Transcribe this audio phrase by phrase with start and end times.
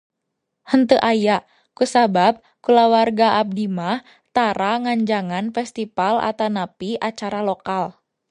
[0.71, 1.37] Heeunteu aya,
[1.77, 2.33] kusabab
[2.65, 3.97] kulawarga abdi mah
[4.35, 7.85] tara nganjangan festival atanapi acara lokal.